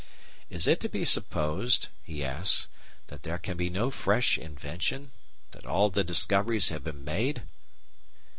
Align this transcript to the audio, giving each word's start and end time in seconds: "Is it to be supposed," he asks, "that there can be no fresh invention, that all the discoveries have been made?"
"Is 0.49 0.65
it 0.65 0.79
to 0.79 0.89
be 0.89 1.05
supposed," 1.05 1.89
he 2.01 2.23
asks, 2.25 2.67
"that 3.09 3.21
there 3.21 3.37
can 3.37 3.55
be 3.55 3.69
no 3.69 3.91
fresh 3.91 4.35
invention, 4.35 5.11
that 5.51 5.63
all 5.67 5.91
the 5.91 6.03
discoveries 6.03 6.69
have 6.69 6.83
been 6.83 7.05
made?" 7.05 7.43